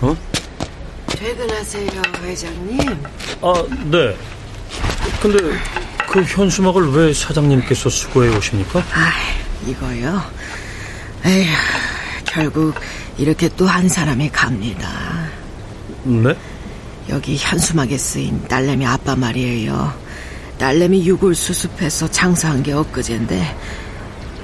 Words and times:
어? 0.00 0.16
퇴근하세요, 1.08 1.90
회장님. 2.22 2.80
아, 3.42 3.64
네. 3.90 4.16
근데 5.20 5.38
그 6.08 6.22
현수막을 6.22 6.90
왜 6.92 7.12
사장님께서 7.12 7.88
수거해 7.90 8.34
오십니까? 8.36 8.80
아, 8.80 9.12
이거요? 9.66 10.22
에휴, 11.24 11.50
결국 12.24 12.74
이렇게 13.16 13.48
또 13.56 13.66
한 13.66 13.88
사람이 13.88 14.30
갑니다. 14.30 14.88
네? 16.04 16.34
여기 17.08 17.36
현수막에 17.36 17.98
쓰인 17.98 18.46
딸내미 18.46 18.86
아빠 18.86 19.16
말이에요. 19.16 19.92
딸내미 20.58 21.04
유골 21.06 21.34
수습해서 21.34 22.08
장사한 22.10 22.62
게 22.62 22.72
엊그제인데 22.72 23.56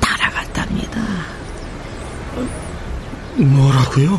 따라갔답니다. 0.00 1.00
뭐라고요? 3.36 4.18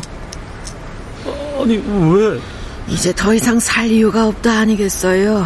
아니 1.66 1.78
왜? 1.78 2.40
이제 2.86 3.12
더 3.12 3.34
이상 3.34 3.58
살 3.58 3.90
이유가 3.90 4.28
없다 4.28 4.56
아니겠어요? 4.60 5.44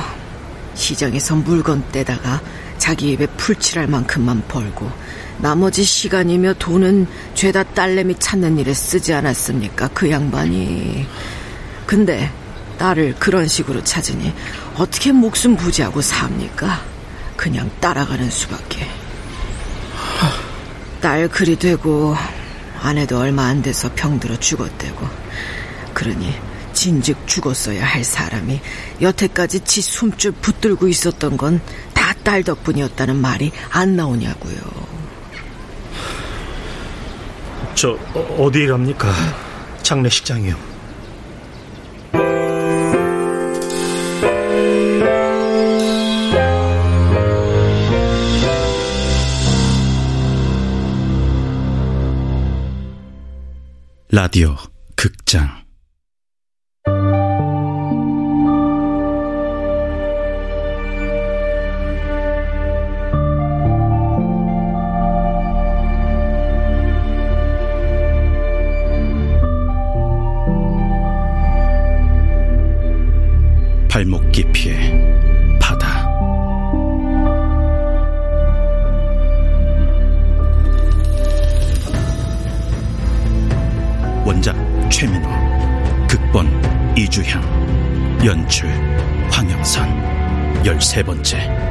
시장에서 0.74 1.34
물건 1.36 1.82
떼다가 1.90 2.42
자기 2.76 3.12
입에 3.12 3.26
풀칠할 3.38 3.86
만큼만 3.86 4.42
벌고 4.46 4.90
나머지 5.38 5.82
시간이며 5.82 6.52
돈은 6.58 7.06
죄다 7.32 7.62
딸내미 7.62 8.16
찾는 8.18 8.58
일에 8.58 8.74
쓰지 8.74 9.14
않았습니까? 9.14 9.88
그 9.94 10.10
양반이. 10.10 11.06
근데 11.86 12.30
딸을 12.78 13.14
그런 13.18 13.48
식으로 13.48 13.82
찾으니 13.82 14.34
어떻게 14.76 15.12
목숨 15.12 15.56
부지하고 15.56 16.02
삽니까? 16.02 16.82
그냥 17.34 17.70
따라가는 17.80 18.28
수밖에. 18.28 18.86
딸 21.00 21.28
그리 21.28 21.56
되고 21.56 22.14
아내도 22.82 23.18
얼마 23.18 23.46
안 23.46 23.62
돼서 23.62 23.90
병들어 23.94 24.36
죽었대고. 24.36 25.30
그러니 26.00 26.32
진즉 26.72 27.26
죽었어야 27.26 27.84
할 27.84 28.02
사람이 28.04 28.58
여태까지 29.02 29.60
지 29.60 29.82
숨줄 29.82 30.32
붙들고 30.32 30.88
있었던 30.88 31.36
건 31.36 31.60
다 31.94 32.14
딸 32.24 32.42
덕분이었다는 32.42 33.16
말이 33.16 33.50
안 33.70 33.96
나오냐고요. 33.96 34.56
저 37.74 37.98
어, 38.14 38.50
디 38.52 38.66
갑니까? 38.66 39.12
장례식장이요. 39.82 40.70
라디오 54.12 54.56
극장 54.96 55.59
발목 74.20 74.32
깊이의 74.32 75.58
바다. 75.60 76.06
원작 84.24 84.54
최민호 84.90 85.28
극본 86.08 86.48
이주향 86.96 87.42
연출 88.24 88.68
황영선. 89.30 90.10
열세 90.64 91.02
번째 91.02 91.69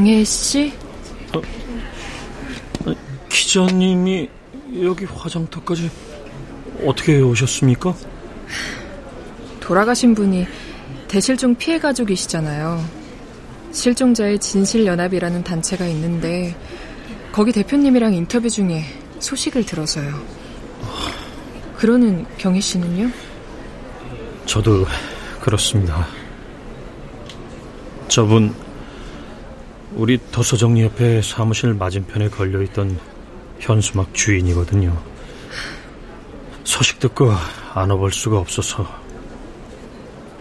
경혜 0.00 0.24
씨? 0.24 0.72
어, 1.34 1.42
기자님이 3.28 4.30
여기 4.82 5.04
화장터까지 5.04 5.90
어떻게 6.86 7.20
오셨습니까? 7.20 7.94
돌아가신 9.60 10.14
분이 10.14 10.46
대실종 11.06 11.54
피해 11.56 11.78
가족이시잖아요. 11.78 12.82
실종자의 13.72 14.38
진실연합이라는 14.38 15.44
단체가 15.44 15.86
있는데 15.88 16.56
거기 17.30 17.52
대표님이랑 17.52 18.14
인터뷰 18.14 18.48
중에 18.48 18.82
소식을 19.18 19.66
들어서요. 19.66 20.18
그러는 21.76 22.24
경희 22.38 22.62
씨는요? 22.62 23.10
저도 24.46 24.86
그렇습니다. 25.42 26.06
저분 28.08 28.54
우리 29.92 30.18
도서정리 30.30 30.82
옆에 30.82 31.20
사무실 31.22 31.74
맞은편에 31.74 32.28
걸려있던 32.30 32.98
현수막 33.58 34.14
주인이거든요. 34.14 34.96
소식 36.64 37.00
듣고 37.00 37.32
안아볼 37.74 38.12
수가 38.12 38.38
없어서 38.38 38.86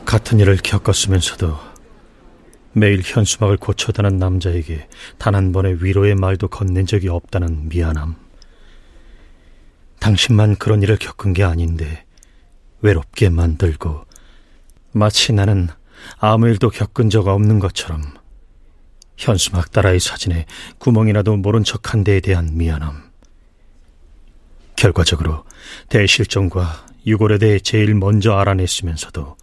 같은 0.05 0.39
일을 0.39 0.57
겪었으면서도 0.57 1.57
매일 2.73 3.01
현수막을 3.03 3.57
고쳐다는 3.57 4.17
남자에게 4.17 4.87
단 5.17 5.35
한 5.35 5.51
번의 5.51 5.83
위로의 5.83 6.15
말도 6.15 6.47
건넨 6.49 6.85
적이 6.85 7.09
없다는 7.09 7.69
미안함. 7.69 8.15
당신만 9.99 10.55
그런 10.57 10.81
일을 10.81 10.97
겪은 10.97 11.33
게 11.33 11.43
아닌데 11.43 12.05
외롭게 12.81 13.29
만들고 13.29 14.05
마치 14.91 15.33
나는 15.33 15.67
아무 16.19 16.47
일도 16.47 16.69
겪은 16.69 17.09
적 17.09 17.27
없는 17.27 17.59
것처럼 17.59 18.01
현수막 19.19 19.71
따라의 19.71 19.99
사진에 19.99 20.45
구멍이라도 20.79 21.35
모른 21.35 21.63
척한 21.63 22.03
데에 22.03 22.21
대한 22.21 22.57
미안함. 22.57 23.09
결과적으로 24.77 25.43
대실종과 25.89 26.85
유골에 27.05 27.37
대해 27.37 27.59
제일 27.59 27.93
먼저 27.95 28.33
알아냈으면서도 28.33 29.35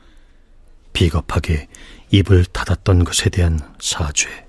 비겁하게 0.94 1.68
입을 2.10 2.46
닫았던 2.46 3.04
것에 3.04 3.28
대한 3.28 3.60
사죄. 3.78 4.46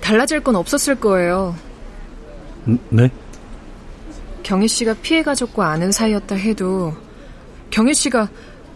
달라질 0.00 0.40
건 0.40 0.56
없었을 0.56 0.94
거예요. 0.98 1.54
네? 2.88 3.10
경희 4.42 4.68
씨가 4.68 4.94
피해 5.02 5.22
가족과 5.22 5.70
아는 5.70 5.92
사이였다 5.92 6.34
해도 6.36 6.96
경희 7.70 7.92
씨가 7.92 8.28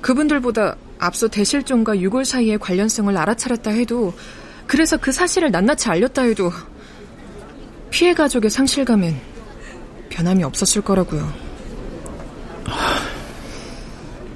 그분들보다 0.02 0.76
앞서 0.98 1.26
대실종과 1.26 1.98
유골 2.00 2.24
사이의 2.24 2.58
관련성을 2.58 3.16
알아차렸다 3.16 3.70
해도 3.70 4.12
그래서 4.66 4.96
그 4.96 5.12
사실을 5.12 5.50
낱낱이 5.50 5.88
알렸다 5.88 6.22
해도 6.22 6.50
피해 7.90 8.14
가족의 8.14 8.50
상실감엔 8.50 9.16
변함이 10.10 10.44
없었을 10.44 10.82
거라고요. 10.82 11.32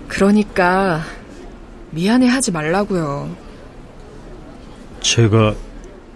그러니까 0.08 1.02
미안해 1.90 2.28
하지 2.28 2.52
말라고요. 2.52 3.34
제가 5.00 5.54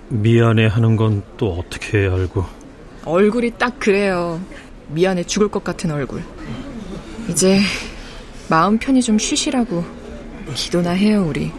미안해 0.09 0.67
하는 0.67 0.97
건 0.97 1.23
또 1.37 1.53
어떻게 1.55 2.07
알고? 2.07 2.45
얼굴이 3.05 3.53
딱 3.59 3.79
그래요. 3.79 4.41
미안해 4.89 5.25
죽을 5.25 5.49
것 5.49 5.65
같은 5.65 5.91
얼굴. 5.91 6.23
이제 7.29 7.61
마음 8.49 8.79
편히 8.79 9.03
좀 9.03 9.19
쉬시라고 9.19 9.85
기도나 10.55 10.91
해요, 10.91 11.27
우리. 11.29 11.51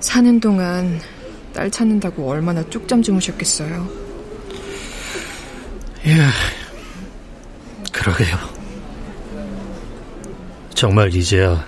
사는 0.00 0.38
동안 0.40 1.00
딸 1.54 1.70
찾는다고 1.70 2.28
얼마나 2.28 2.68
쪽잠 2.68 3.00
주무셨겠어요? 3.00 3.88
예, 6.06 6.16
그러게요. 7.92 8.36
정말 10.74 11.14
이제야 11.14 11.64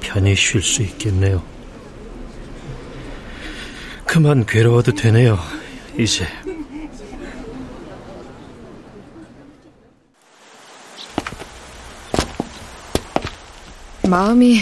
편히 0.00 0.34
쉴 0.34 0.62
수 0.62 0.82
있겠네요. 0.82 1.42
그만 4.06 4.46
괴로워도 4.46 4.92
되네요, 4.92 5.38
이제. 5.98 6.26
마음이 14.08 14.60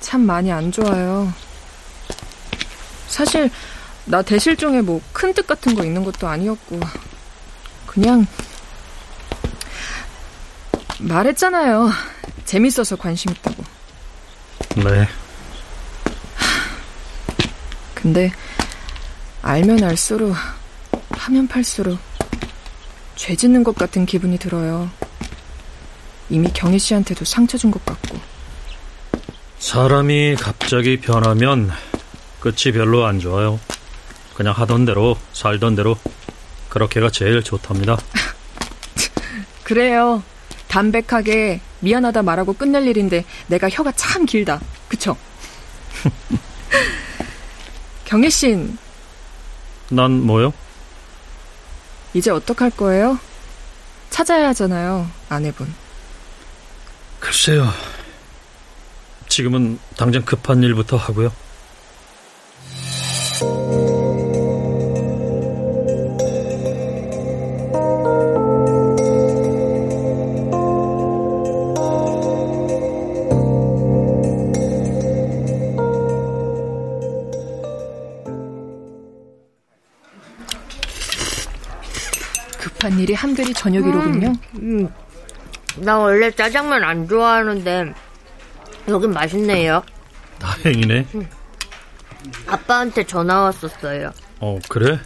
참 0.00 0.22
많이 0.22 0.50
안 0.50 0.72
좋아요. 0.72 1.30
사실 3.18 3.50
나 4.04 4.22
대실종에 4.22 4.80
뭐 4.80 5.00
큰 5.12 5.34
뜻 5.34 5.44
같은 5.44 5.74
거 5.74 5.82
있는 5.84 6.04
것도 6.04 6.28
아니었고 6.28 6.78
그냥 7.86 8.24
말했잖아요. 11.00 11.90
재밌어서 12.44 12.94
관심 12.96 13.32
있다고. 13.32 13.64
네. 14.76 15.08
근데 17.94 18.32
알면 19.42 19.82
알수록 19.82 20.36
하면 21.10 21.48
팔수록 21.48 21.98
죄 23.16 23.34
짓는 23.34 23.64
것 23.64 23.74
같은 23.74 24.06
기분이 24.06 24.38
들어요. 24.38 24.88
이미 26.30 26.48
경희 26.54 26.78
씨한테도 26.78 27.24
상처 27.24 27.58
준 27.58 27.72
것 27.72 27.84
같고. 27.84 28.16
사람이 29.58 30.36
갑자기 30.36 31.00
변하면 31.00 31.72
끝이 32.52 32.72
별로 32.72 33.04
안 33.04 33.20
좋아요. 33.20 33.60
그냥 34.34 34.54
하던 34.54 34.84
대로 34.86 35.16
살던 35.32 35.74
대로 35.74 35.98
그렇게가 36.70 37.10
제일 37.10 37.42
좋답니다. 37.42 37.98
그래요. 39.64 40.22
담백하게 40.68 41.60
미안하다 41.80 42.22
말하고 42.22 42.52
끝낼 42.54 42.86
일인데 42.86 43.24
내가 43.48 43.68
혀가 43.68 43.92
참 43.92 44.24
길다. 44.26 44.60
그쵸? 44.88 45.16
경혜 48.04 48.30
씨 48.30 48.56
난 49.90 50.22
뭐요? 50.22 50.52
이제 52.14 52.30
어떡할 52.30 52.70
거예요? 52.70 53.18
찾아야 54.10 54.48
하잖아요, 54.48 55.08
아내분. 55.28 55.72
글쎄요. 57.20 57.70
지금은 59.28 59.78
당장 59.96 60.24
급한 60.24 60.62
일부터 60.62 60.96
하고요. 60.96 61.32
급한 82.58 82.98
일이 82.98 83.14
한별이 83.14 83.54
저녁이로군요. 83.54 84.32
음, 84.56 84.88
나 85.76 85.98
원래 85.98 86.32
짜장면 86.32 86.82
안 86.82 87.06
좋아하는데 87.06 87.94
여긴 88.88 89.12
맛있네요. 89.12 89.82
다행이네. 90.40 91.06
아빠한테 92.48 93.04
전화 93.04 93.42
왔었어요. 93.42 94.12
어, 94.40 94.58
그래? 94.68 94.98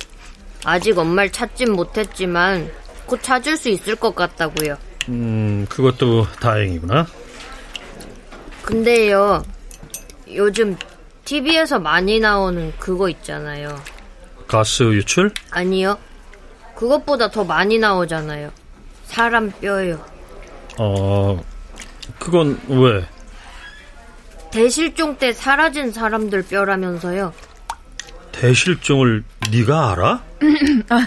아직 0.64 0.96
엄마를 0.96 1.30
찾진 1.32 1.72
못했지만 1.72 2.70
곧 3.06 3.20
찾을 3.22 3.56
수 3.56 3.68
있을 3.68 3.96
것 3.96 4.14
같다고요. 4.14 4.76
음, 5.08 5.66
그것도 5.68 6.26
다행이구나. 6.40 7.06
근데요, 8.62 9.42
요즘 10.32 10.76
TV에서 11.24 11.80
많이 11.80 12.20
나오는 12.20 12.72
그거 12.78 13.08
있잖아요. 13.08 13.74
가스 14.46 14.84
유출? 14.84 15.32
아니요. 15.50 15.98
그것보다 16.76 17.30
더 17.30 17.44
많이 17.44 17.78
나오잖아요. 17.78 18.50
사람 19.04 19.50
뼈요. 19.50 20.04
어, 20.78 21.42
그건 22.18 22.60
왜? 22.68 23.04
대실종 24.52 25.16
때 25.16 25.32
사라진 25.32 25.90
사람들 25.92 26.42
뼈라면서요. 26.42 27.32
대실종을 28.32 29.24
네가 29.50 29.92
알아? 29.92 30.22
아, 30.90 31.06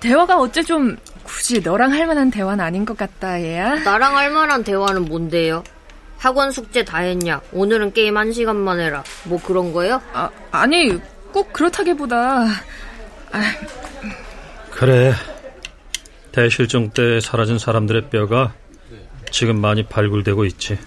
대화가 0.00 0.38
어째 0.38 0.62
좀 0.62 0.96
굳이 1.24 1.60
너랑 1.60 1.92
할 1.92 2.06
만한 2.06 2.30
대화는 2.30 2.62
아닌 2.64 2.84
것 2.84 2.96
같다, 2.96 3.40
얘야. 3.40 3.76
나랑 3.76 4.16
할 4.16 4.30
만한 4.30 4.62
대화는 4.62 5.06
뭔데요? 5.06 5.64
학원 6.18 6.50
숙제 6.50 6.84
다 6.84 6.98
했냐? 6.98 7.40
오늘은 7.52 7.92
게임 7.92 8.16
한 8.16 8.32
시간만 8.32 8.80
해라. 8.80 9.02
뭐 9.24 9.40
그런 9.42 9.72
거요? 9.72 10.00
아, 10.12 10.30
아니, 10.50 10.98
꼭 11.32 11.52
그렇다기보다. 11.52 12.46
아, 12.46 13.40
그래. 14.70 15.12
대실종 16.32 16.90
때 16.90 17.20
사라진 17.20 17.58
사람들의 17.58 18.10
뼈가 18.10 18.54
지금 19.30 19.60
많이 19.60 19.86
발굴되고 19.86 20.44
있지. 20.46 20.78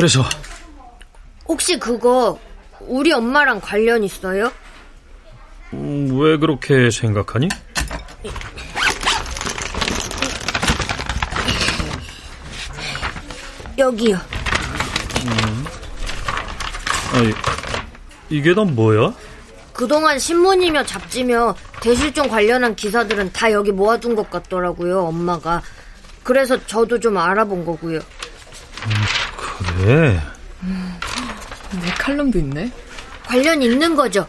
그래서 0.00 0.24
혹시 1.46 1.78
그거 1.78 2.38
우리 2.80 3.12
엄마랑 3.12 3.60
관련 3.60 4.02
있어요? 4.02 4.50
음, 5.74 6.18
왜 6.18 6.38
그렇게 6.38 6.90
생각하니? 6.90 7.48
여기요. 13.76 14.18
아니, 17.12 17.34
이게 18.30 18.54
다 18.54 18.64
뭐야? 18.64 19.12
그동안 19.74 20.18
신문이며 20.18 20.86
잡지며 20.86 21.54
대실종 21.82 22.28
관련한 22.28 22.74
기사들은 22.74 23.34
다 23.34 23.52
여기 23.52 23.70
모아둔 23.70 24.14
것 24.16 24.30
같더라고요, 24.30 25.00
엄마가. 25.08 25.60
그래서 26.22 26.56
저도 26.64 26.98
좀 26.98 27.18
알아본 27.18 27.66
거고요. 27.66 28.00
그래. 29.78 30.20
내 31.82 31.90
칼럼도 31.98 32.38
있네. 32.38 32.70
관련 33.24 33.62
있는 33.62 33.94
거죠? 33.94 34.26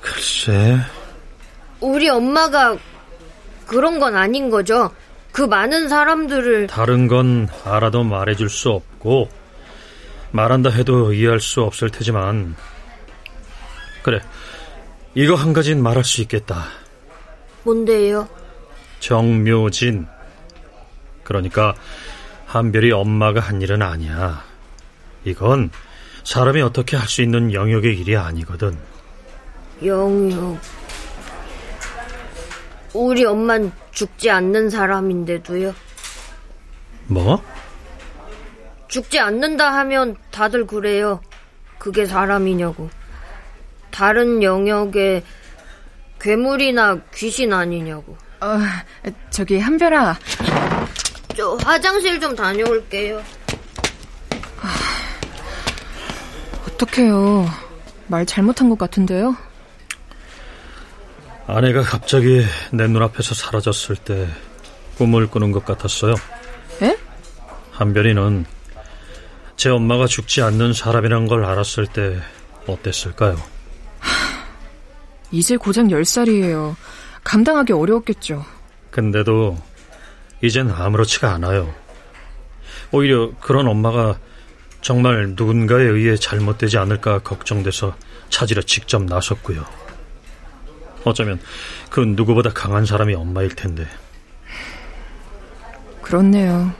글쎄. 0.00 0.78
우리 1.80 2.08
엄마가 2.08 2.76
그런 3.66 3.98
건 3.98 4.16
아닌 4.16 4.50
거죠? 4.50 4.90
그 5.32 5.42
많은 5.42 5.88
사람들을 5.88 6.66
다른 6.66 7.06
건 7.06 7.48
알아도 7.64 8.02
말해줄 8.02 8.48
수 8.50 8.70
없고 8.70 9.28
말한다 10.32 10.70
해도 10.70 11.12
이해할 11.12 11.40
수 11.40 11.62
없을 11.62 11.90
테지만 11.90 12.56
그래 14.02 14.20
이거 15.14 15.34
한 15.34 15.52
가지는 15.52 15.82
말할 15.82 16.02
수 16.04 16.22
있겠다 16.22 16.66
뭔데요? 17.62 18.28
정묘진 19.00 20.06
그러니까 21.22 21.74
한별이 22.48 22.92
엄마가 22.92 23.40
한 23.40 23.60
일은 23.60 23.82
아니야 23.82 24.42
이건 25.24 25.70
사람이 26.24 26.60
어떻게 26.62 26.96
할 26.96 27.06
수 27.08 27.22
있는 27.22 27.52
영역의 27.52 27.96
일이 27.98 28.16
아니거든 28.16 28.76
영역. 29.84 30.58
우리 32.94 33.24
엄만 33.24 33.70
죽지 33.92 34.28
않는 34.30 34.70
사람인데도요. 34.70 35.72
뭐? 37.06 37.40
죽지 38.88 39.20
않는다 39.20 39.72
하면 39.78 40.16
다들 40.32 40.66
그래요. 40.66 41.20
그게 41.78 42.06
사람이냐고. 42.06 42.90
다른 43.92 44.42
영역에 44.42 45.22
괴물이나 46.20 46.98
귀신 47.14 47.52
아니냐고. 47.52 48.16
어, 48.40 48.58
저기, 49.30 49.60
한별아. 49.60 50.18
저 51.38 51.56
화장실 51.62 52.18
좀 52.18 52.34
다녀올게요. 52.34 53.22
어떡해요. 56.66 57.46
말 58.08 58.26
잘못한 58.26 58.68
것 58.68 58.76
같은데요? 58.76 59.36
아내가 61.46 61.82
갑자기 61.82 62.44
내 62.72 62.88
눈앞에서 62.88 63.36
사라졌을 63.36 63.94
때 63.94 64.28
꿈을 64.96 65.28
꾸는 65.28 65.52
것 65.52 65.64
같았어요 65.64 66.14
에? 66.82 66.98
한별이는 67.70 68.44
제 69.56 69.70
엄마가 69.70 70.08
죽지 70.08 70.42
않는 70.42 70.72
사람이란 70.72 71.28
걸 71.28 71.44
알았을 71.44 71.86
때 71.86 72.20
어땠을까요? 72.66 73.36
이제 75.30 75.56
고작 75.56 75.86
10살이에요. 75.86 76.74
감당하기 77.22 77.74
어려웠겠죠. 77.74 78.44
근데도 78.90 79.56
이젠 80.42 80.70
아무렇지가 80.70 81.32
않아요. 81.34 81.74
오히려 82.92 83.32
그런 83.40 83.68
엄마가 83.68 84.18
정말 84.80 85.30
누군가에 85.30 85.82
의해 85.82 86.16
잘못되지 86.16 86.78
않을까 86.78 87.18
걱정돼서 87.20 87.96
찾으러 88.30 88.62
직접 88.62 89.02
나섰고요. 89.02 89.64
어쩌면 91.04 91.40
그 91.90 92.00
누구보다 92.00 92.50
강한 92.50 92.86
사람이 92.86 93.14
엄마일 93.14 93.54
텐데. 93.54 93.86
그렇네요. 96.02 96.72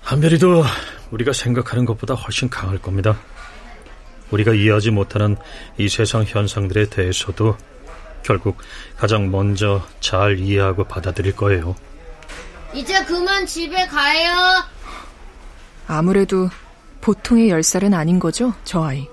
한별이도 0.00 0.64
우리가 1.10 1.32
생각하는 1.32 1.84
것보다 1.84 2.14
훨씬 2.14 2.48
강할 2.48 2.78
겁니다. 2.78 3.18
우리가 4.30 4.54
이해하지 4.54 4.90
못하는 4.90 5.36
이 5.78 5.88
세상 5.88 6.24
현상들에 6.24 6.86
대해서도 6.86 7.56
결국 8.22 8.56
가장 8.96 9.30
먼저 9.30 9.86
잘 10.00 10.38
이해하고 10.38 10.84
받아들일 10.84 11.36
거예요. 11.36 11.76
이제 12.74 13.04
그만 13.04 13.46
집에 13.46 13.86
가요. 13.86 14.62
아무래도 15.86 16.48
보통의 17.00 17.50
열살은 17.50 17.92
아닌 17.92 18.18
거죠, 18.18 18.54
저 18.64 18.84
아이. 18.84 19.06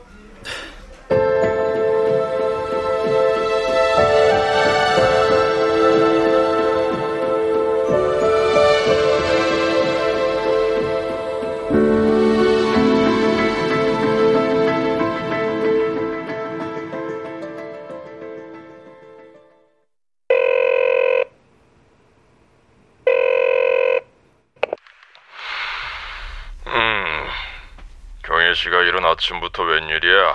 씨가 28.53 28.81
이른 28.83 29.05
아침부터 29.05 29.63
웬일이야? 29.63 30.33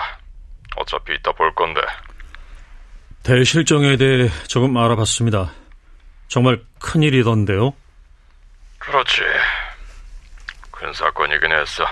어차피 0.77 1.13
이따 1.15 1.31
볼 1.31 1.53
건데. 1.55 1.81
대실정에 3.23 3.97
대해 3.97 4.29
조금 4.47 4.77
알아봤습니다. 4.77 5.51
정말 6.27 6.61
큰일이던데요? 6.79 7.73
그렇지. 8.79 9.21
큰 10.71 10.93
사건이긴 10.93 11.51
했어. 11.51 11.85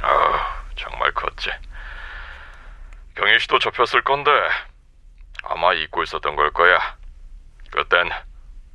아우, 0.00 0.38
정말 0.76 1.12
컸지. 1.12 1.50
경희 3.16 3.38
씨도 3.40 3.58
접혔을 3.58 4.02
건데 4.04 4.30
아마 5.42 5.74
잊고 5.74 6.02
있었던 6.02 6.36
걸 6.36 6.50
거야. 6.52 6.78
그땐 7.70 8.08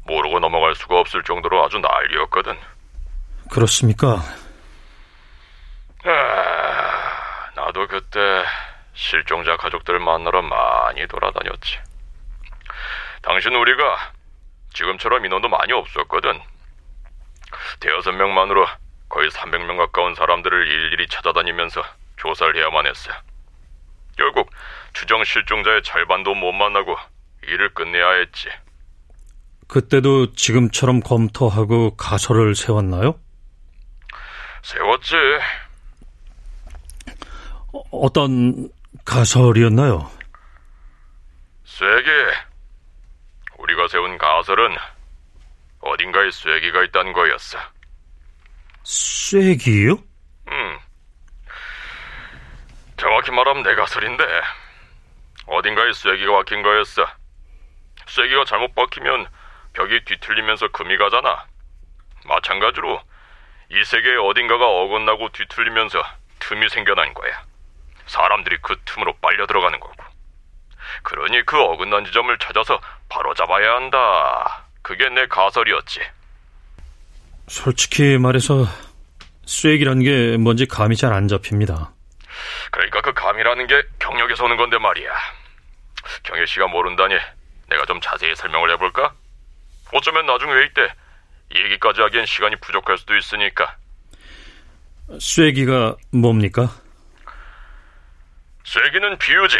모르고 0.05 0.39
넘어갈 0.39 0.75
수가 0.75 0.99
없을 0.99 1.23
정도로 1.23 1.63
아주 1.63 1.79
난리였거든. 1.79 2.57
그렇습니까? 3.49 4.21
아, 6.05 7.51
나도 7.55 7.87
그때 7.87 8.43
실종자 8.93 9.55
가족들 9.55 9.99
만나러 9.99 10.41
많이 10.41 11.07
돌아다녔지. 11.07 11.79
당신 13.21 13.55
우리가 13.55 14.11
지금처럼 14.73 15.25
인원도 15.25 15.47
많이 15.47 15.71
없었거든. 15.71 16.41
대여섯 17.79 18.15
명만으로 18.15 18.67
거의 19.07 19.29
300명 19.29 19.77
가까운 19.77 20.15
사람들을 20.15 20.67
일일이 20.67 21.07
찾아다니면서 21.07 21.83
조사를 22.17 22.55
해야만 22.57 22.85
했어. 22.87 23.11
결국 24.17 24.51
추정 24.93 25.23
실종자의 25.23 25.83
절반도 25.83 26.35
못 26.35 26.51
만나고 26.51 26.97
일을 27.43 27.73
끝내야 27.73 28.11
했지. 28.11 28.49
그때도 29.67 30.33
지금처럼 30.33 30.99
검토하고 30.99 31.95
가설을 31.95 32.55
세웠나요? 32.55 33.19
세웠지. 34.61 35.15
어떤 37.91 38.69
가설이었나요? 39.05 40.09
쐐기. 41.65 42.09
우리가 43.57 43.87
세운 43.87 44.17
가설은 44.17 44.75
어딘가에 45.79 46.29
쐐기가 46.31 46.83
있다는 46.85 47.13
거였어. 47.13 47.57
쐐기요? 48.83 49.93
음. 50.47 50.77
정확히 52.97 53.31
말하면 53.31 53.63
내 53.63 53.75
가설인데 53.75 54.23
어딘가에 55.47 55.91
쐐기가 55.93 56.31
박힌 56.33 56.61
거였어. 56.61 57.05
쐐기가 58.07 58.45
잘못 58.45 58.75
박히면 58.75 59.27
벽이 59.73 60.05
뒤틀리면서 60.05 60.67
금이 60.69 60.97
가잖아. 60.97 61.45
마찬가지로 62.25 63.01
이 63.71 63.83
세계의 63.83 64.17
어딘가가 64.17 64.65
어긋나고 64.67 65.29
뒤틀리면서 65.29 66.01
틈이 66.39 66.69
생겨난 66.69 67.13
거야. 67.13 67.43
사람들이 68.13 68.57
그 68.61 68.75
틈으로 68.85 69.13
빨려 69.21 69.47
들어가는 69.47 69.79
거고. 69.79 69.93
그러니 71.01 71.43
그 71.45 71.59
어긋난 71.59 72.05
지점을 72.05 72.37
찾아서 72.37 72.79
바로 73.09 73.33
잡아야 73.33 73.75
한다. 73.75 74.65
그게 74.83 75.09
내 75.09 75.25
가설이었지. 75.27 75.99
솔직히 77.47 78.17
말해서 78.19 78.65
쐐기란 79.45 79.99
게 80.03 80.37
뭔지 80.37 80.65
감이 80.67 80.95
잘 80.95 81.11
안 81.11 81.27
잡힙니다. 81.27 81.91
그러니까 82.71 83.01
그 83.01 83.13
감이라는 83.13 83.67
게 83.67 83.81
경력에서 83.99 84.45
오는 84.45 84.57
건데 84.57 84.77
말이야. 84.77 85.11
경혜 86.23 86.45
씨가 86.45 86.67
모른다니 86.67 87.15
내가 87.69 87.85
좀 87.85 87.99
자세히 88.01 88.35
설명을 88.35 88.71
해볼까? 88.73 89.13
어쩌면 89.93 90.25
나중 90.25 90.51
회의 90.51 90.69
때이 90.73 91.63
얘기까지 91.65 92.01
하기엔 92.01 92.25
시간이 92.25 92.57
부족할 92.57 92.97
수도 92.97 93.15
있으니까. 93.15 93.75
쐐기가 95.19 95.95
뭡니까? 96.11 96.69
쐐기는 98.63 99.17
비유지. 99.17 99.57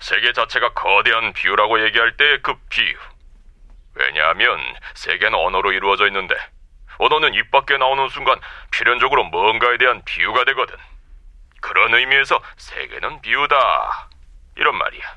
세계 0.00 0.32
자체가 0.32 0.72
거대한 0.74 1.32
비유라고 1.32 1.82
얘기할 1.84 2.16
때 2.16 2.38
그 2.42 2.54
비유. 2.68 2.94
왜냐하면 3.94 4.58
세계는 4.94 5.38
언어로 5.38 5.72
이루어져 5.72 6.06
있는데 6.08 6.34
언어는 6.98 7.34
입 7.34 7.50
밖에 7.50 7.76
나오는 7.76 8.08
순간 8.08 8.38
필연적으로 8.70 9.24
뭔가에 9.24 9.78
대한 9.78 10.02
비유가 10.04 10.44
되거든. 10.44 10.76
그런 11.60 11.94
의미에서 11.94 12.40
세계는 12.56 13.22
비유다. 13.22 14.08
이런 14.56 14.76
말이야. 14.76 15.16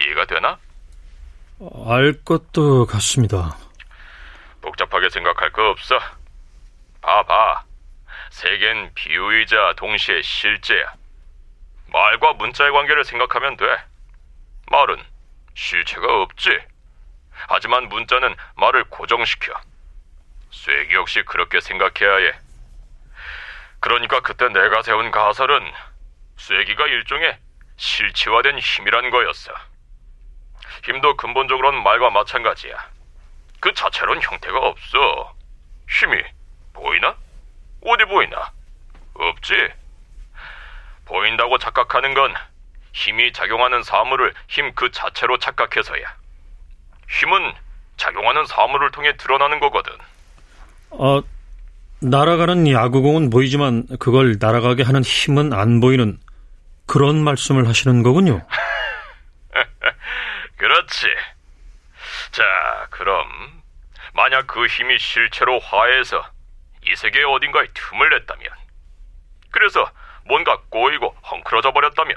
이해가 0.00 0.24
되나? 0.26 0.58
알 1.86 2.14
것도 2.24 2.86
같습니다. 2.86 3.56
복잡하게 4.62 5.08
생각할 5.10 5.50
거 5.52 5.70
없어. 5.70 5.98
봐봐. 7.02 7.64
세계는 8.30 8.92
비유이자 8.94 9.74
동시에 9.76 10.22
실제야. 10.22 10.94
말과 11.94 12.32
문자의 12.32 12.72
관계를 12.72 13.04
생각하면 13.04 13.56
돼. 13.56 13.64
말은 14.68 15.00
실체가 15.54 16.22
없지. 16.22 16.58
하지만 17.30 17.88
문자는 17.88 18.34
말을 18.56 18.82
고정시켜. 18.90 19.54
쐐기 20.50 20.92
역시 20.96 21.22
그렇게 21.22 21.60
생각해야 21.60 22.16
해. 22.16 22.32
그러니까 23.78 24.18
그때 24.20 24.48
내가 24.48 24.82
세운 24.82 25.12
가설은 25.12 25.72
쐐기가 26.36 26.84
일종의 26.84 27.38
실체화된 27.76 28.58
힘이란 28.58 29.10
거였어. 29.10 29.52
힘도 30.84 31.16
근본적으로는 31.16 31.80
말과 31.84 32.10
마찬가지야. 32.10 32.90
그 33.60 33.72
자체로는 33.72 34.20
형태가 34.20 34.58
없어. 34.58 35.36
힘이 35.88 36.24
보이나? 36.72 37.16
어디 37.82 38.04
보이나? 38.06 38.50
없지. 39.14 39.83
보인다고 41.04 41.58
착각하는 41.58 42.14
건 42.14 42.34
힘이 42.92 43.32
작용하는 43.32 43.82
사물을 43.82 44.32
힘 44.48 44.72
그 44.74 44.90
자체로 44.90 45.38
착각해서야. 45.38 46.02
힘은 47.08 47.52
작용하는 47.96 48.46
사물을 48.46 48.90
통해 48.92 49.16
드러나는 49.16 49.60
거거든. 49.60 49.92
어, 50.90 51.22
날아가는 52.00 52.70
야구공은 52.70 53.30
보이지만 53.30 53.86
그걸 53.98 54.36
날아가게 54.40 54.82
하는 54.82 55.02
힘은 55.02 55.52
안 55.52 55.80
보이는 55.80 56.18
그런 56.86 57.22
말씀을 57.22 57.68
하시는 57.68 58.02
거군요. 58.02 58.46
그렇지. 60.56 61.06
자, 62.32 62.42
그럼 62.90 63.26
만약 64.12 64.46
그 64.46 64.66
힘이 64.66 64.98
실체로 64.98 65.58
화해해서 65.60 66.24
이 66.86 66.94
세계 66.96 67.22
어딘가에 67.24 67.66
틈을 67.74 68.10
냈다면 68.10 68.48
그래서 69.50 69.88
뭔가 70.26 70.58
꼬이고 70.70 71.14
헝클어져 71.30 71.72
버렸다면 71.72 72.16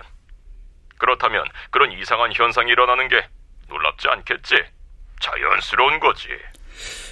그렇다면 0.97 1.45
그런 1.69 1.91
이상한 1.91 2.31
현상이 2.33 2.71
일어나는 2.71 3.07
게 3.07 3.27
놀랍지 3.67 4.07
않겠지? 4.07 4.55
자연스러운 5.19 5.99
거지. 5.99 6.29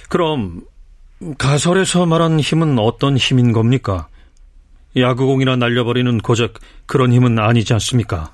그럼 0.08 0.62
가설에서 1.38 2.06
말한 2.06 2.40
힘은 2.40 2.78
어떤 2.78 3.16
힘인 3.16 3.52
겁니까? 3.52 4.08
야구공이나 4.96 5.56
날려버리는 5.56 6.18
고작 6.18 6.54
그런 6.86 7.12
힘은 7.12 7.38
아니지 7.38 7.72
않습니까? 7.74 8.32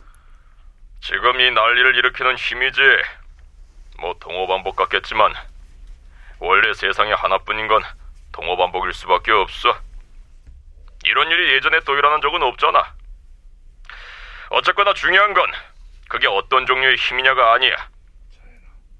지금 1.00 1.40
이 1.40 1.50
난리를 1.50 1.96
일으키는 1.96 2.36
힘이지. 2.36 2.80
뭐 4.00 4.14
동호반복 4.20 4.76
같겠지만 4.76 5.32
원래 6.38 6.72
세상에 6.74 7.12
하나뿐인 7.12 7.66
건 7.66 7.82
동호반복일 8.32 8.92
수밖에 8.94 9.32
없어. 9.32 9.74
이런 11.04 11.30
일이 11.30 11.52
예전에 11.54 11.80
또 11.80 11.96
일어난 11.96 12.20
적은 12.20 12.42
없잖아. 12.42 12.94
어쨌거나 14.50 14.94
중요한 14.94 15.34
건 15.34 15.50
그게 16.08 16.26
어떤 16.28 16.66
종류의 16.66 16.96
힘이냐가 16.96 17.54
아니야. 17.54 17.74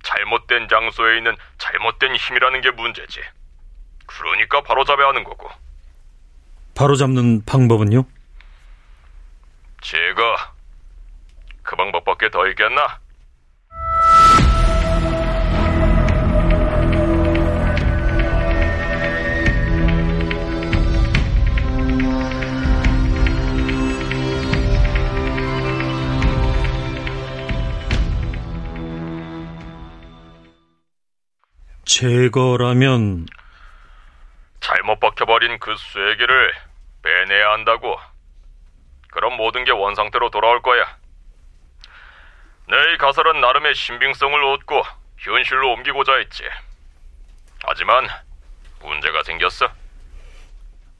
잘못된 0.03 0.69
장소에 0.69 1.19
있는 1.19 1.37
잘못된 1.59 2.17
힘이라는 2.17 2.61
게 2.61 2.71
문제지. 2.71 3.21
그러니까 4.07 4.63
바로 4.63 4.85
잡아야 4.85 5.09
하는 5.09 5.25
거고. 5.25 5.51
바로 6.75 6.97
잡는 6.97 7.45
방법은요? 7.45 8.05
제거. 9.83 10.37
그 11.63 11.77
방법밖에 11.77 12.31
더 12.31 12.49
있겠나? 12.49 12.99
제거라면 32.03 33.27
잘못 34.59 34.99
박혀버린 34.99 35.61
그 35.61 35.73
쐐기를 35.77 36.53
빼내야 37.01 37.53
한다고. 37.53 37.97
그럼 39.13 39.37
모든 39.37 39.63
게 39.63 39.71
원상태로 39.71 40.31
돌아올 40.31 40.63
거야. 40.63 40.83
내 42.69 42.77
이 42.95 42.99
가설은 42.99 43.41
나름의 43.41 43.75
신빙성을 43.77 44.45
얻고 44.45 44.83
현실로 45.19 45.75
옮기고자 45.75 46.15
했지. 46.17 46.43
하지만 47.63 48.09
문제가 48.81 49.23
생겼어. 49.23 49.69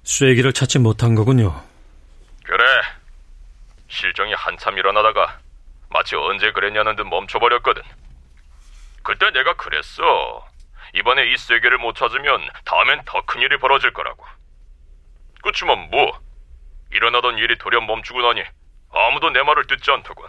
쐐기를 0.05 0.53
찾지 0.53 0.79
못한 0.79 1.17
거군요. 1.17 1.65
그래. 2.45 2.65
실정이 3.89 4.35
한참 4.35 4.79
일어나다가 4.79 5.41
마치 5.91 6.15
언제 6.15 6.53
그랬냐는 6.53 6.95
듯 6.95 7.03
멈춰버렸거든. 7.03 7.83
그때 9.03 9.31
내가 9.33 9.55
그랬어. 9.55 10.47
이번에 10.95 11.31
이 11.33 11.37
쐐기를 11.37 11.79
못 11.79 11.95
찾으면 11.97 12.49
다음엔 12.65 13.03
더 13.07 13.23
큰 13.23 13.41
일이 13.41 13.57
벌어질 13.59 13.93
거라고. 13.93 14.25
그치만 15.43 15.89
뭐 15.91 16.21
일어나던 16.93 17.39
일이 17.39 17.57
돌연 17.59 17.87
멈추고 17.87 18.21
나니 18.21 18.43
아무도 18.93 19.31
내 19.31 19.43
말을 19.43 19.67
듣지 19.67 19.91
않더군. 19.91 20.27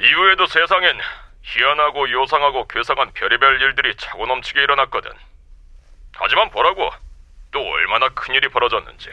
이후에도 0.00 0.46
세상엔 0.46 0.98
희한하고 1.42 2.10
요상하고 2.10 2.66
괴상한 2.66 3.12
별의별 3.12 3.60
일들이 3.62 3.94
차고 3.96 4.26
넘치게 4.26 4.60
일어났거든. 4.62 5.10
하지만 6.16 6.50
보라고 6.50 6.90
또 7.52 7.60
얼마나 7.60 8.08
큰 8.08 8.34
일이 8.34 8.48
벌어졌는지. 8.48 9.10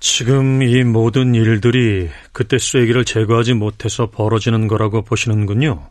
지금 0.00 0.62
이 0.62 0.84
모든 0.84 1.34
일들이 1.34 2.10
그때 2.32 2.58
쐐기를 2.58 3.04
제거하지 3.04 3.54
못해서 3.54 4.10
벌어지는 4.10 4.68
거라고 4.68 5.02
보시는군요. 5.02 5.90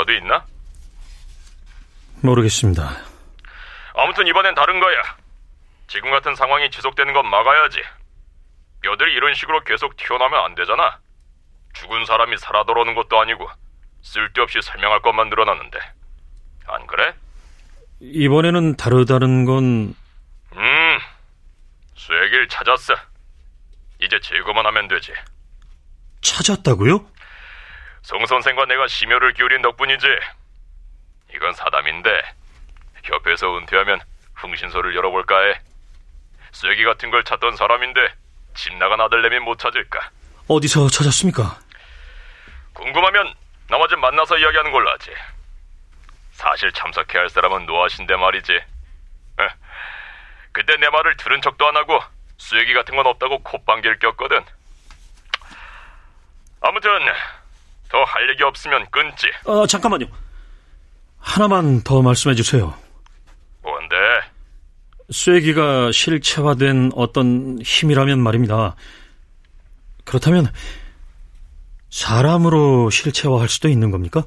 뭐 0.00 0.04
이유라도 0.04 0.12
있나? 0.14 0.44
모르겠습니다. 2.22 2.96
아무튼 3.94 4.26
이번엔 4.26 4.54
다른 4.54 4.80
거야. 4.80 4.96
지금 5.88 6.10
같은 6.10 6.34
상황이 6.34 6.70
지속되는 6.70 7.12
건 7.12 7.28
막아야지. 7.28 7.82
뼈들이 8.82 9.12
이런 9.14 9.34
식으로 9.34 9.62
계속 9.64 9.96
튀어나오면 9.96 10.44
안 10.44 10.54
되잖아. 10.54 10.98
죽은 11.74 12.04
사람이 12.06 12.36
살아 12.38 12.64
돌아오는 12.64 12.94
것도 12.94 13.20
아니고 13.20 13.48
쓸데없이 14.02 14.60
설명할 14.62 15.00
것만 15.02 15.28
늘어났는데. 15.28 15.78
안 16.66 16.86
그래? 16.86 17.14
이번에는 18.00 18.76
다르다는 18.76 19.44
건 19.44 19.94
음, 20.56 20.98
쐐기를 21.96 22.48
찾았어. 22.48 22.94
이제 24.02 24.18
제거만 24.20 24.64
하면 24.66 24.88
되지. 24.88 25.12
찾았다고요? 26.22 27.04
송 28.02 28.24
선생과 28.26 28.66
내가 28.66 28.88
심혈을 28.88 29.34
기울인 29.34 29.62
덕분이지. 29.62 30.06
이건 31.34 31.52
사담인데 31.54 32.10
협회에서 33.04 33.58
은퇴하면 33.58 34.00
흥신소를 34.34 34.94
열어볼까 34.96 35.38
해. 35.40 35.60
쐐기 36.52 36.84
같은 36.84 37.10
걸 37.10 37.24
찾던 37.24 37.56
사람인데 37.56 38.00
집 38.54 38.74
나간 38.76 39.00
아들내미 39.00 39.38
못 39.40 39.58
찾을까. 39.58 40.10
어디서 40.48 40.88
찾았습니까? 40.88 41.58
궁금하면 42.72 43.34
나머지 43.68 43.94
만나서 43.96 44.38
이야기하는 44.38 44.72
걸로 44.72 44.90
하지. 44.90 45.12
사실 46.32 46.72
참석해야 46.72 47.22
할 47.22 47.28
사람은 47.28 47.66
노하신데 47.66 48.16
말이지. 48.16 48.52
에, 48.54 49.48
그때 50.52 50.76
내 50.76 50.88
말을 50.88 51.16
들은 51.16 51.40
척도 51.42 51.68
안 51.68 51.76
하고 51.76 52.00
쐐기 52.38 52.72
같은 52.74 52.96
건 52.96 53.06
없다고 53.06 53.42
콧방귀를 53.42 53.98
꼈거든. 54.00 54.44
아무튼 56.62 56.90
더 57.90 58.04
할 58.04 58.28
얘기 58.30 58.42
없으면 58.42 58.86
끊지. 58.90 59.26
아, 59.46 59.66
잠깐만요. 59.68 60.06
하나만 61.18 61.82
더 61.82 62.02
말씀해 62.02 62.34
주세요. 62.34 62.74
뭔데? 63.62 63.96
쐐기가 65.10 65.90
실체화된 65.92 66.92
어떤 66.94 67.58
힘이라면 67.62 68.20
말입니다. 68.20 68.76
그렇다면 70.04 70.52
사람으로 71.90 72.90
실체화할 72.90 73.48
수도 73.48 73.68
있는 73.68 73.90
겁니까? 73.90 74.24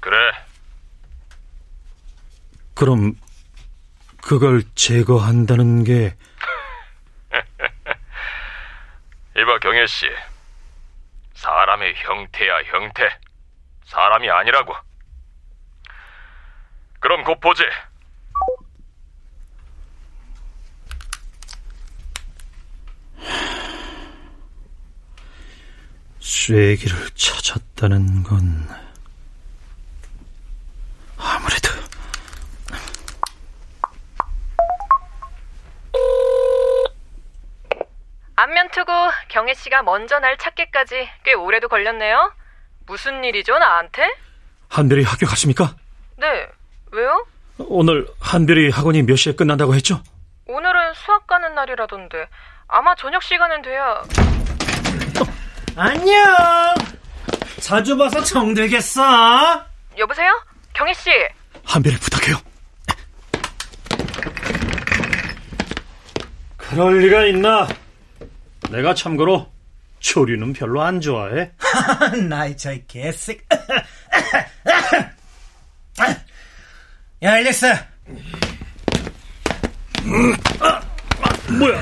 그래. 0.00 0.16
그럼 2.74 3.14
그걸 4.22 4.62
제거한다는 4.74 5.84
게 5.84 6.14
경혜 9.70 9.86
씨. 9.86 10.06
사람의 11.34 11.94
형태야 11.94 12.62
형태. 12.64 13.08
사람이 13.84 14.28
아니라고. 14.28 14.74
그럼 16.98 17.22
곧 17.22 17.38
보지. 17.38 17.62
쐐기를 26.18 27.10
찾았다는 27.14 28.24
건 28.24 28.68
아무래도 31.16 31.69
안면 38.42 38.70
투고 38.70 38.90
경혜 39.28 39.52
씨가 39.52 39.82
먼저 39.82 40.18
날 40.18 40.38
찾기까지 40.38 41.10
꽤 41.24 41.34
오래도 41.34 41.68
걸렸네요. 41.68 42.32
무슨 42.86 43.22
일이죠, 43.22 43.58
나한테? 43.58 44.10
한별이 44.70 45.04
학교 45.04 45.26
갔습니까? 45.26 45.74
네. 46.16 46.48
왜요? 46.90 47.26
오늘 47.58 48.06
한별이 48.18 48.70
학원이 48.70 49.02
몇 49.02 49.16
시에 49.16 49.34
끝난다고 49.34 49.74
했죠? 49.74 50.02
오늘은 50.46 50.94
수학 50.94 51.26
가는 51.26 51.54
날이라던데 51.54 52.28
아마 52.66 52.94
저녁 52.94 53.22
시간은 53.22 53.60
돼야 53.60 54.02
안녕. 55.76 56.24
자주 57.60 57.94
봐서 57.98 58.24
정들겠어. 58.24 59.66
여보세요? 59.98 60.30
경혜 60.72 60.94
씨. 60.94 61.10
한별이 61.66 61.94
부탁해요. 61.96 62.36
그럴 66.56 67.00
리가 67.00 67.26
있나? 67.26 67.68
내가 68.70 68.94
참고로 68.94 69.50
조류는 69.98 70.52
별로 70.52 70.82
안 70.82 71.00
좋아해. 71.00 71.50
나이 72.28 72.56
저이 72.56 72.84
개새끼. 72.86 73.40
야, 77.22 77.32
알렉스. 77.32 77.66
뭐야? 81.58 81.80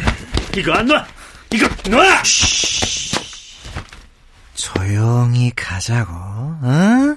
이거 0.56 0.72
안 0.72 0.86
놔? 0.86 1.06
이거 1.52 1.68
놔! 1.88 2.22
조용히 4.54 5.52
가자고, 5.54 6.12
응? 6.64 7.16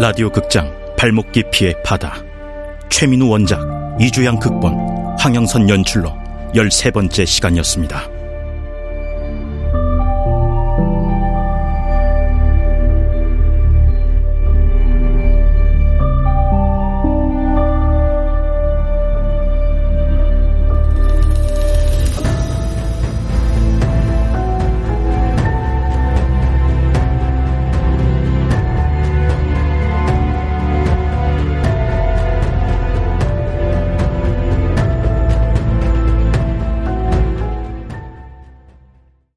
라디오 0.00 0.30
극장 0.30 0.74
발목 0.96 1.30
깊이의 1.30 1.74
바다 1.84 2.14
최민우 2.88 3.28
원작 3.28 3.60
이주양 4.00 4.38
극본 4.38 4.74
황영선 5.18 5.68
연출로 5.68 6.10
13번째 6.54 7.26
시간이었습니다. 7.26 8.19